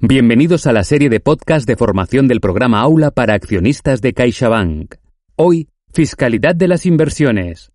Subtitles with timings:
[0.00, 4.94] Bienvenidos a la serie de podcast de formación del programa Aula para accionistas de CaixaBank.
[5.34, 7.72] Hoy, Fiscalidad de las inversiones.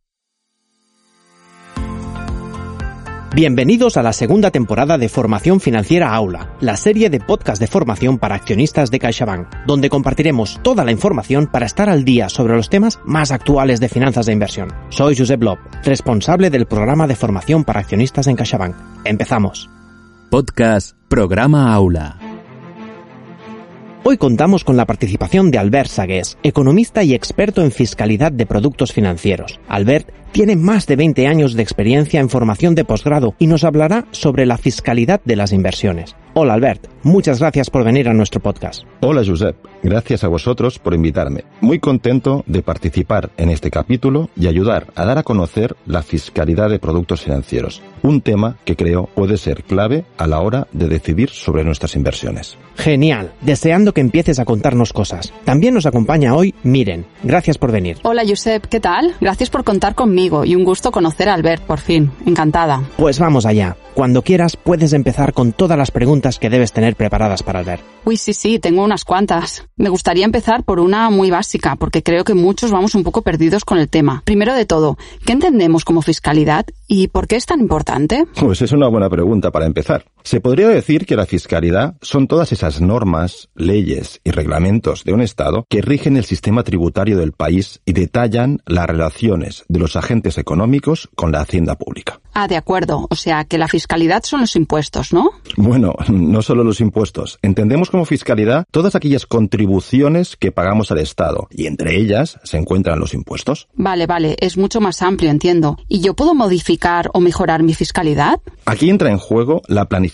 [3.35, 8.17] Bienvenidos a la segunda temporada de Formación Financiera Aula, la serie de podcast de formación
[8.17, 12.69] para accionistas de CaixaBank, donde compartiremos toda la información para estar al día sobre los
[12.69, 14.69] temas más actuales de finanzas de inversión.
[14.87, 18.75] Soy Josep Lob, responsable del programa de formación para accionistas en CaixaBank.
[19.03, 19.69] Empezamos.
[20.29, 22.17] Podcast Programa Aula.
[24.03, 28.93] Hoy contamos con la participación de Albert Sagués, economista y experto en fiscalidad de productos
[28.93, 29.59] financieros.
[29.67, 34.07] Albert tiene más de 20 años de experiencia en formación de posgrado y nos hablará
[34.09, 36.15] sobre la fiscalidad de las inversiones.
[36.35, 38.85] Hola Albert, muchas gracias por venir a nuestro podcast.
[39.01, 41.43] Hola Josep, gracias a vosotros por invitarme.
[41.61, 46.71] Muy contento de participar en este capítulo y ayudar a dar a conocer la fiscalidad
[46.71, 51.29] de productos financieros, un tema que creo puede ser clave a la hora de decidir
[51.29, 52.57] sobre nuestras inversiones.
[52.77, 55.31] Genial, deseando que empieces a contarnos cosas.
[55.45, 57.05] También nos acompaña hoy Miren.
[57.21, 57.97] Gracias por venir.
[58.01, 59.13] Hola Josep, ¿qué tal?
[59.21, 62.11] Gracias por contar conmigo y un gusto conocer a Albert por fin.
[62.25, 62.81] Encantada.
[62.97, 63.77] Pues vamos allá.
[63.93, 67.83] Cuando quieras puedes empezar con todas las preguntas que debes tener preparadas para Albert.
[68.05, 69.65] Uy, sí, sí, tengo unas cuantas.
[69.75, 73.65] Me gustaría empezar por una muy básica, porque creo que muchos vamos un poco perdidos
[73.65, 74.23] con el tema.
[74.25, 78.25] Primero de todo, ¿qué entendemos como fiscalidad y por qué es tan importante?
[78.39, 80.05] Pues es una buena pregunta para empezar.
[80.23, 85.19] Se podría decir que la fiscalidad son todas esas normas, leyes y reglamentos de un
[85.19, 90.37] Estado que rigen el sistema tributario del país y detallan las relaciones de los agentes
[90.37, 92.21] económicos con la hacienda pública.
[92.33, 93.05] Ah, de acuerdo.
[93.09, 95.29] O sea, que la fiscalidad son los impuestos, ¿no?
[95.57, 97.37] Bueno, no solo los impuestos.
[97.41, 102.97] Entendemos como fiscalidad todas aquellas contribuciones que pagamos al Estado y entre ellas se encuentran
[102.97, 103.67] los impuestos.
[103.75, 105.77] Vale, vale, es mucho más amplio, entiendo.
[105.89, 108.39] ¿Y yo puedo modificar o mejorar mi fiscalidad?
[108.65, 110.12] Aquí entra en juego la planificación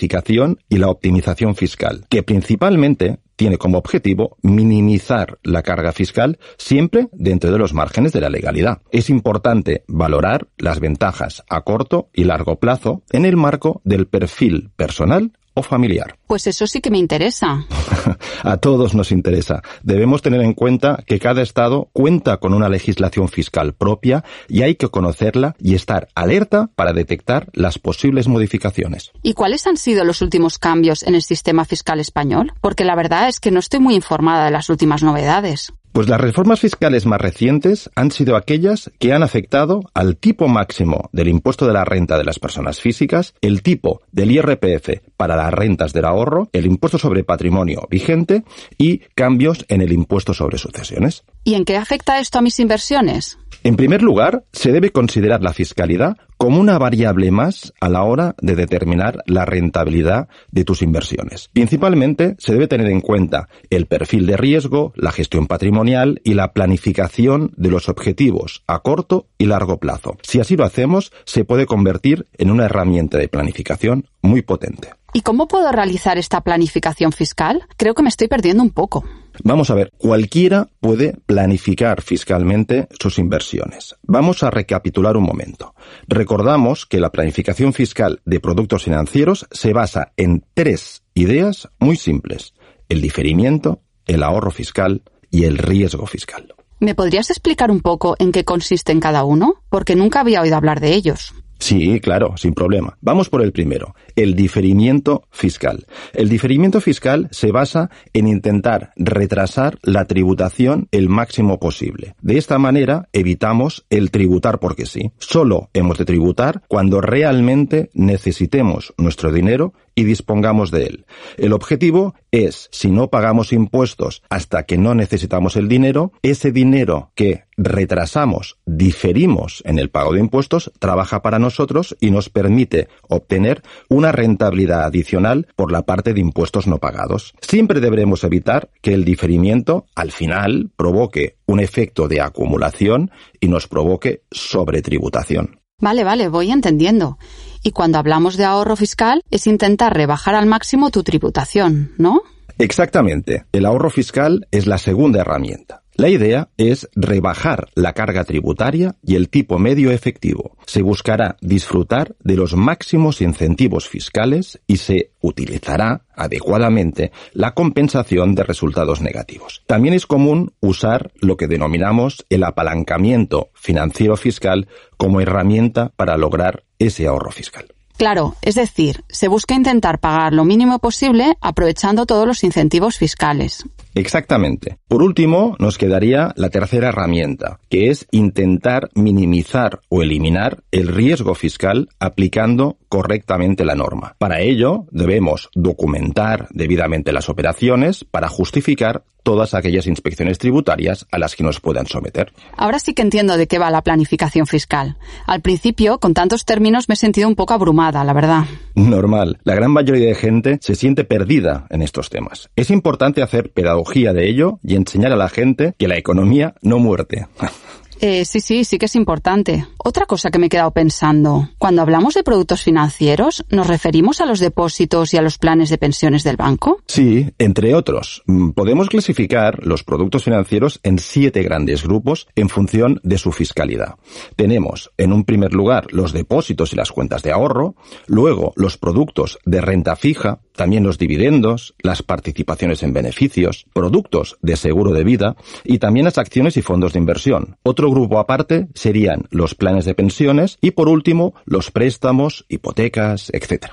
[0.69, 7.51] y la optimización fiscal, que principalmente tiene como objetivo minimizar la carga fiscal siempre dentro
[7.51, 8.81] de los márgenes de la legalidad.
[8.91, 14.71] Es importante valorar las ventajas a corto y largo plazo en el marco del perfil
[14.75, 16.15] personal o familiar.
[16.27, 17.65] Pues eso sí que me interesa.
[18.43, 19.61] a todos nos interesa.
[19.83, 24.75] Debemos tener en cuenta que cada Estado cuenta con una legislación fiscal propia y hay
[24.75, 29.11] que conocerla y estar alerta para detectar las posibles modificaciones.
[29.23, 32.53] ¿Y cuáles han sido los últimos cambios en el sistema fiscal español?
[32.61, 35.73] Porque la verdad es que no estoy muy informada de las últimas novedades.
[35.91, 41.09] Pues las reformas fiscales más recientes han sido aquellas que han afectado al tipo máximo
[41.11, 45.53] del impuesto de la renta de las personas físicas, el tipo del IRPF para las
[45.53, 48.43] rentas del ahorro, el impuesto sobre patrimonio vigente
[48.77, 51.23] y cambios en el impuesto sobre sucesiones.
[51.49, 53.39] ¿Y en qué afecta esto a mis inversiones?
[53.63, 58.35] En primer lugar, se debe considerar la fiscalidad como una variable más a la hora
[58.39, 61.49] de determinar la rentabilidad de tus inversiones.
[61.51, 66.53] Principalmente se debe tener en cuenta el perfil de riesgo, la gestión patrimonial y la
[66.53, 70.17] planificación de los objetivos a corto y largo plazo.
[70.21, 74.98] Si así lo hacemos, se puede convertir en una herramienta de planificación muy potente.
[75.13, 77.65] ¿Y cómo puedo realizar esta planificación fiscal?
[77.77, 79.03] Creo que me estoy perdiendo un poco.
[79.43, 83.95] Vamos a ver, cualquiera puede planificar fiscalmente sus inversiones.
[84.03, 85.73] Vamos a recapitular un momento.
[86.07, 92.53] Recordamos que la planificación fiscal de productos financieros se basa en tres ideas muy simples.
[92.89, 96.53] El diferimiento, el ahorro fiscal y el riesgo fiscal.
[96.79, 99.55] ¿Me podrías explicar un poco en qué consisten cada uno?
[99.69, 101.33] Porque nunca había oído hablar de ellos.
[101.59, 102.97] Sí, claro, sin problema.
[103.01, 105.85] Vamos por el primero, el diferimiento fiscal.
[106.13, 112.15] El diferimiento fiscal se basa en intentar retrasar la tributación el máximo posible.
[112.21, 115.11] De esta manera evitamos el tributar porque sí.
[115.17, 121.05] Solo hemos de tributar cuando realmente necesitemos nuestro dinero y dispongamos de él.
[121.35, 127.11] El objetivo es, si no pagamos impuestos hasta que no necesitamos el dinero, ese dinero
[127.15, 133.61] que retrasamos, diferimos en el pago de impuestos, trabaja para nosotros y nos permite obtener
[133.89, 137.33] una rentabilidad adicional por la parte de impuestos no pagados.
[137.41, 143.11] Siempre deberemos evitar que el diferimiento al final provoque un efecto de acumulación
[143.41, 145.59] y nos provoque sobretributación.
[145.79, 147.17] Vale, vale, voy entendiendo.
[147.63, 152.21] Y cuando hablamos de ahorro fiscal es intentar rebajar al máximo tu tributación, ¿no?
[152.57, 153.45] Exactamente.
[153.51, 155.81] El ahorro fiscal es la segunda herramienta.
[155.99, 160.55] La idea es rebajar la carga tributaria y el tipo medio efectivo.
[160.65, 168.43] Se buscará disfrutar de los máximos incentivos fiscales y se utilizará adecuadamente la compensación de
[168.43, 169.61] resultados negativos.
[169.67, 176.63] También es común usar lo que denominamos el apalancamiento financiero fiscal como herramienta para lograr
[176.79, 177.65] ese ahorro fiscal.
[177.97, 183.65] Claro, es decir, se busca intentar pagar lo mínimo posible aprovechando todos los incentivos fiscales.
[183.95, 184.77] Exactamente.
[184.87, 191.35] Por último, nos quedaría la tercera herramienta, que es intentar minimizar o eliminar el riesgo
[191.35, 194.15] fiscal aplicando correctamente la norma.
[194.17, 201.35] Para ello, debemos documentar debidamente las operaciones para justificar todas aquellas inspecciones tributarias a las
[201.35, 202.31] que nos puedan someter.
[202.55, 204.97] Ahora sí que entiendo de qué va la planificación fiscal.
[205.27, 208.45] Al principio, con tantos términos, me he sentido un poco abrumada, la verdad.
[208.75, 209.37] Normal.
[209.43, 212.49] La gran mayoría de gente se siente perdida en estos temas.
[212.55, 213.78] Es importante hacer pedagogía
[214.13, 217.27] de ello y enseñar a la gente que la economía no muerte.
[218.01, 219.65] Eh, sí, sí, sí que es importante.
[219.77, 224.25] Otra cosa que me he quedado pensando, cuando hablamos de productos financieros, ¿nos referimos a
[224.25, 226.81] los depósitos y a los planes de pensiones del banco?
[226.87, 228.23] Sí, entre otros.
[228.25, 233.95] Mm, podemos clasificar los productos financieros en siete grandes grupos en función de su fiscalidad.
[234.37, 237.75] Tenemos, en un primer lugar, los depósitos y las cuentas de ahorro,
[238.07, 244.57] luego los productos de renta fija, también los dividendos, las participaciones en beneficios, productos de
[244.57, 247.55] seguro de vida y también las acciones y fondos de inversión.
[247.63, 253.67] Otro grupo aparte serían los planes de pensiones y por último los préstamos, hipotecas, etc.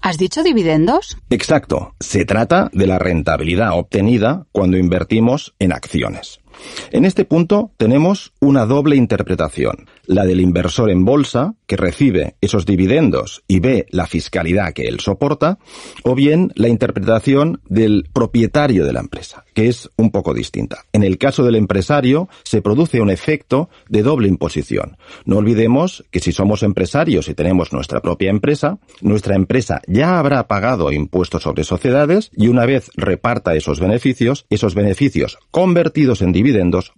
[0.00, 1.16] ¿Has dicho dividendos?
[1.30, 1.94] Exacto.
[2.00, 6.41] Se trata de la rentabilidad obtenida cuando invertimos en acciones.
[6.90, 12.66] En este punto tenemos una doble interpretación, la del inversor en bolsa, que recibe esos
[12.66, 15.58] dividendos y ve la fiscalidad que él soporta,
[16.02, 20.84] o bien la interpretación del propietario de la empresa, que es un poco distinta.
[20.92, 24.96] En el caso del empresario se produce un efecto de doble imposición.
[25.24, 30.46] No olvidemos que si somos empresarios y tenemos nuestra propia empresa, nuestra empresa ya habrá
[30.48, 36.41] pagado impuestos sobre sociedades y una vez reparta esos beneficios, esos beneficios convertidos en dividendos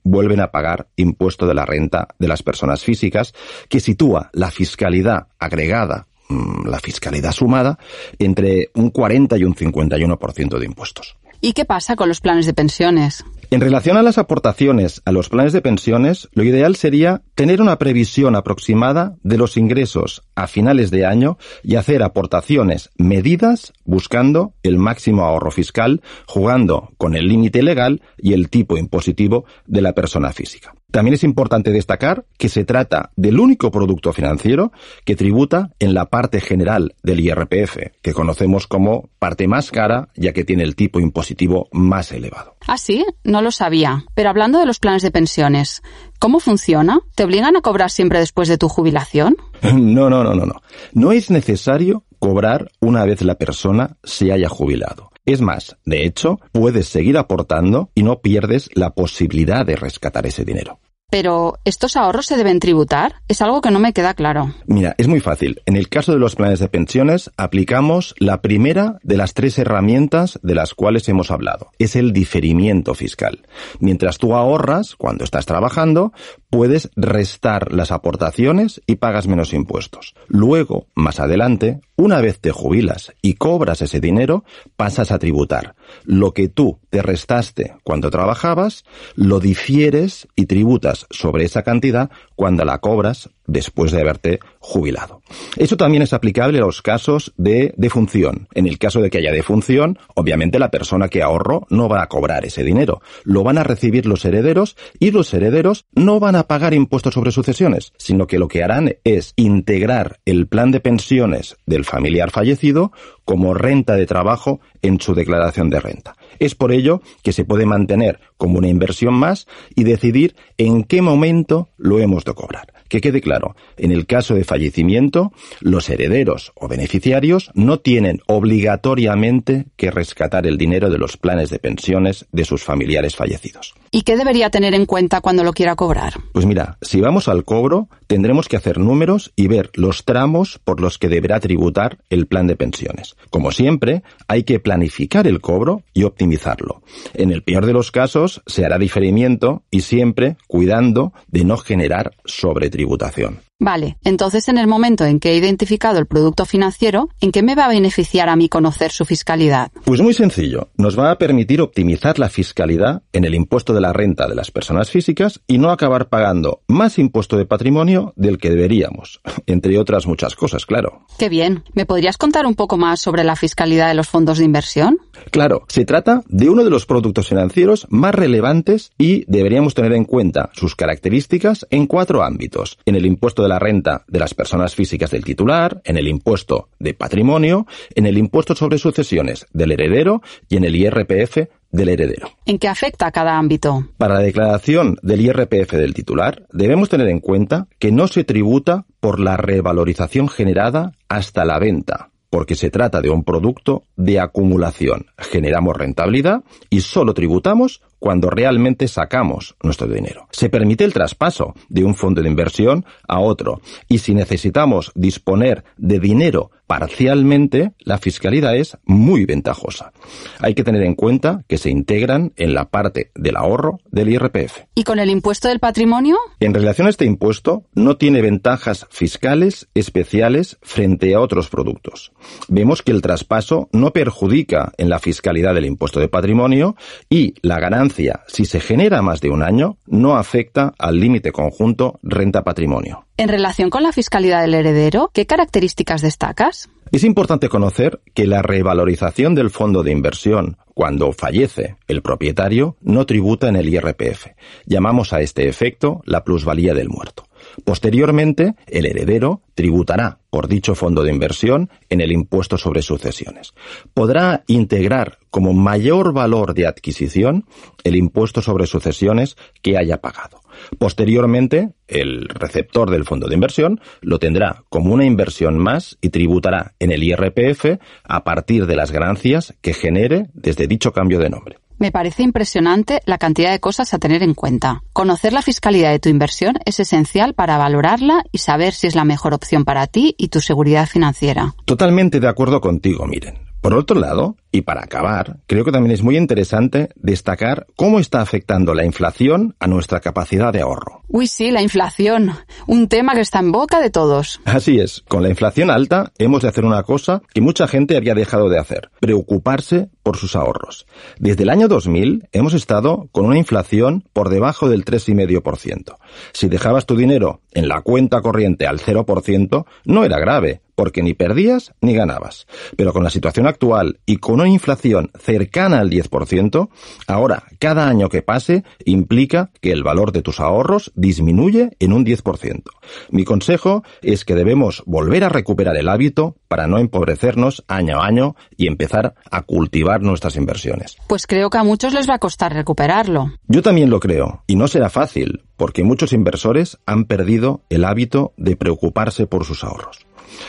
[0.02, 3.34] vuelven a pagar impuesto de la renta de las personas físicas
[3.68, 7.78] que sitúa la fiscalidad agregada mm, la fiscalidad sumada
[8.18, 11.16] entre un 40 y un 51% de impuestos.
[11.44, 13.22] ¿Y qué pasa con los planes de pensiones?
[13.50, 17.76] En relación a las aportaciones a los planes de pensiones, lo ideal sería tener una
[17.76, 24.78] previsión aproximada de los ingresos a finales de año y hacer aportaciones medidas buscando el
[24.78, 30.32] máximo ahorro fiscal, jugando con el límite legal y el tipo impositivo de la persona
[30.32, 30.74] física.
[30.94, 34.70] También es importante destacar que se trata del único producto financiero
[35.04, 40.32] que tributa en la parte general del IRPF, que conocemos como parte más cara, ya
[40.32, 42.54] que tiene el tipo impositivo más elevado.
[42.68, 44.04] Ah, sí, no lo sabía.
[44.14, 45.82] Pero hablando de los planes de pensiones,
[46.20, 47.00] ¿cómo funciona?
[47.16, 49.36] ¿Te obligan a cobrar siempre después de tu jubilación?
[49.74, 50.62] No, no, no, no, no.
[50.92, 55.10] No es necesario cobrar una vez la persona se haya jubilado.
[55.26, 60.44] Es más, de hecho, puedes seguir aportando y no pierdes la posibilidad de rescatar ese
[60.44, 60.78] dinero.
[61.14, 63.22] Pero, ¿estos ahorros se deben tributar?
[63.28, 64.52] Es algo que no me queda claro.
[64.66, 65.62] Mira, es muy fácil.
[65.64, 70.40] En el caso de los planes de pensiones, aplicamos la primera de las tres herramientas
[70.42, 71.68] de las cuales hemos hablado.
[71.78, 73.46] Es el diferimiento fiscal.
[73.78, 76.12] Mientras tú ahorras, cuando estás trabajando,
[76.54, 80.14] puedes restar las aportaciones y pagas menos impuestos.
[80.28, 84.44] Luego, más adelante, una vez te jubilas y cobras ese dinero,
[84.76, 85.74] pasas a tributar.
[86.04, 88.84] Lo que tú te restaste cuando trabajabas,
[89.16, 95.20] lo difieres y tributas sobre esa cantidad cuando la cobras después de haberte jubilado.
[95.56, 98.48] Eso también es aplicable a los casos de defunción.
[98.54, 102.08] En el caso de que haya defunción, obviamente la persona que ahorró no va a
[102.08, 103.00] cobrar ese dinero.
[103.24, 107.32] Lo van a recibir los herederos y los herederos no van a pagar impuestos sobre
[107.32, 112.92] sucesiones, sino que lo que harán es integrar el plan de pensiones del familiar fallecido
[113.24, 116.16] como renta de trabajo en su declaración de renta.
[116.38, 121.02] Es por ello que se puede mantener como una inversión más y decidir en qué
[121.02, 122.73] momento lo hemos de cobrar.
[122.88, 129.66] Que quede claro, en el caso de fallecimiento, los herederos o beneficiarios no tienen obligatoriamente
[129.76, 133.74] que rescatar el dinero de los planes de pensiones de sus familiares fallecidos.
[133.90, 136.14] ¿Y qué debería tener en cuenta cuando lo quiera cobrar?
[136.32, 140.80] Pues mira, si vamos al cobro, tendremos que hacer números y ver los tramos por
[140.80, 143.14] los que deberá tributar el plan de pensiones.
[143.30, 146.82] Como siempre, hay que planificar el cobro y optimizarlo.
[147.14, 152.12] En el peor de los casos, se hará diferimiento y siempre cuidando de no generar
[152.24, 153.40] sobre tributación.
[153.60, 157.54] Vale, entonces en el momento en que he identificado el producto financiero, ¿en qué me
[157.54, 159.70] va a beneficiar a mí conocer su fiscalidad?
[159.84, 163.92] Pues muy sencillo, nos va a permitir optimizar la fiscalidad en el impuesto de la
[163.92, 168.50] renta de las personas físicas y no acabar pagando más impuesto de patrimonio del que
[168.50, 171.06] deberíamos, entre otras muchas cosas, claro.
[171.16, 171.62] Qué bien.
[171.74, 174.98] ¿Me podrías contar un poco más sobre la fiscalidad de los fondos de inversión?
[175.30, 180.04] Claro, se trata de uno de los productos financieros más relevantes y deberíamos tener en
[180.04, 182.78] cuenta sus características en cuatro ámbitos.
[182.84, 186.68] En el impuesto de la renta de las personas físicas del titular, en el impuesto
[186.80, 191.38] de patrimonio, en el impuesto sobre sucesiones del heredero y en el IRPF
[191.70, 192.30] del heredero.
[192.46, 193.88] ¿En qué afecta a cada ámbito?
[193.98, 198.86] Para la declaración del IRPF del titular, debemos tener en cuenta que no se tributa
[199.00, 205.06] por la revalorización generada hasta la venta, porque se trata de un producto de acumulación.
[205.18, 210.28] Generamos rentabilidad y solo tributamos cuando realmente sacamos nuestro dinero.
[210.30, 215.64] Se permite el traspaso de un fondo de inversión a otro y si necesitamos disponer
[215.78, 219.92] de dinero parcialmente, la fiscalidad es muy ventajosa.
[220.40, 224.64] Hay que tener en cuenta que se integran en la parte del ahorro del IRPF.
[224.74, 226.16] ¿Y con el impuesto del patrimonio?
[226.40, 232.12] En relación a este impuesto, no tiene ventajas fiscales especiales frente a otros productos.
[232.48, 236.76] Vemos que el traspaso no perjudica en la fiscalidad del impuesto de patrimonio
[237.08, 241.98] y la ganancia si se genera más de un año, no afecta al límite conjunto
[242.02, 243.03] renta-patrimonio.
[243.16, 246.68] En relación con la fiscalidad del heredero, ¿qué características destacas?
[246.90, 253.06] Es importante conocer que la revalorización del fondo de inversión cuando fallece el propietario no
[253.06, 254.26] tributa en el IRPF.
[254.66, 257.24] Llamamos a este efecto la plusvalía del muerto.
[257.64, 263.54] Posteriormente, el heredero tributará por dicho fondo de inversión en el impuesto sobre sucesiones.
[263.92, 267.44] Podrá integrar como mayor valor de adquisición
[267.84, 270.40] el impuesto sobre sucesiones que haya pagado.
[270.78, 276.74] Posteriormente, el receptor del fondo de inversión lo tendrá como una inversión más y tributará
[276.78, 281.58] en el IRPF a partir de las ganancias que genere desde dicho cambio de nombre.
[281.78, 284.82] Me parece impresionante la cantidad de cosas a tener en cuenta.
[284.92, 289.04] Conocer la fiscalidad de tu inversión es esencial para valorarla y saber si es la
[289.04, 291.54] mejor opción para ti y tu seguridad financiera.
[291.64, 293.43] Totalmente de acuerdo contigo, miren.
[293.64, 298.20] Por otro lado, y para acabar, creo que también es muy interesante destacar cómo está
[298.20, 301.00] afectando la inflación a nuestra capacidad de ahorro.
[301.08, 302.32] Uy, sí, la inflación.
[302.66, 304.42] Un tema que está en boca de todos.
[304.44, 308.14] Así es, con la inflación alta hemos de hacer una cosa que mucha gente había
[308.14, 310.86] dejado de hacer, preocuparse por sus ahorros.
[311.18, 315.96] Desde el año 2000 hemos estado con una inflación por debajo del 3,5%.
[316.34, 321.14] Si dejabas tu dinero en la cuenta corriente al 0%, no era grave, porque ni
[321.14, 322.46] perdías ni ganabas.
[322.76, 326.68] Pero con la situación actual y con una inflación cercana al 10%,
[327.06, 332.04] ahora cada año que pase implica que el valor de tus ahorros disminuye en un
[332.04, 332.62] 10%.
[333.10, 338.06] Mi consejo es que debemos volver a recuperar el hábito para no empobrecernos año a
[338.06, 340.96] año y empezar a cultivar nuestras inversiones.
[341.08, 343.32] Pues creo que a muchos les va a costar recuperarlo.
[343.46, 348.32] Yo también lo creo, y no será fácil, porque muchos inversores han perdido el hábito
[348.36, 350.06] de preocuparse por sus ahorros.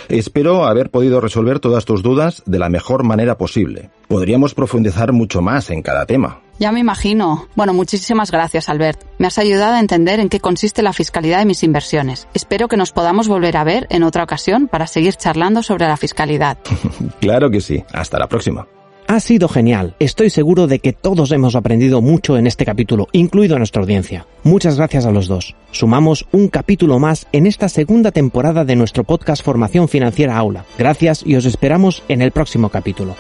[0.10, 3.90] Espero haber podido resolver todas tus dudas de la mejor manera posible.
[4.08, 6.42] Podríamos profundizar mucho más en cada tema.
[6.58, 7.48] Ya me imagino.
[7.56, 9.02] Bueno, muchísimas gracias, Albert.
[9.18, 12.28] Me has ayudado a entender en qué consiste la fiscalidad de mis inversiones.
[12.34, 15.98] Espero que nos podamos volver a ver en otra ocasión para seguir charlando sobre la
[15.98, 16.58] fiscalidad.
[17.20, 17.84] claro que sí.
[17.92, 18.68] Hasta la próxima.
[19.08, 19.96] Ha sido genial.
[20.00, 24.26] Estoy seguro de que todos hemos aprendido mucho en este capítulo, incluido nuestra audiencia.
[24.44, 25.56] Muchas gracias a los dos.
[25.72, 30.66] Sumamos un capítulo más en esta segunda temporada de nuestro podcast Formación Financiera Aula.
[30.80, 33.16] Gracias y os esperamos en el próximo capítulo.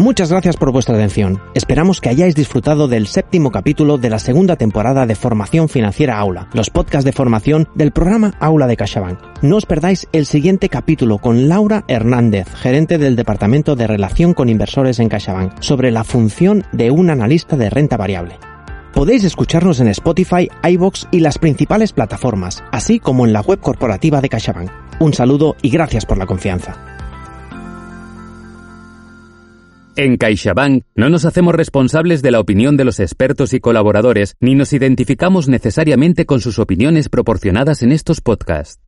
[0.00, 1.42] Muchas gracias por vuestra atención.
[1.52, 6.48] Esperamos que hayáis disfrutado del séptimo capítulo de la segunda temporada de Formación Financiera Aula,
[6.54, 9.18] los podcasts de formación del programa Aula de CaixaBank.
[9.42, 14.48] No os perdáis el siguiente capítulo con Laura Hernández, gerente del Departamento de Relación con
[14.48, 18.38] Inversores en CaixaBank, sobre la función de un analista de renta variable.
[18.94, 24.22] Podéis escucharnos en Spotify, iBox y las principales plataformas, así como en la web corporativa
[24.22, 24.70] de CaixaBank.
[24.98, 26.99] Un saludo y gracias por la confianza.
[30.02, 34.54] En CaixaBank no nos hacemos responsables de la opinión de los expertos y colaboradores, ni
[34.54, 38.80] nos identificamos necesariamente con sus opiniones proporcionadas en estos podcasts.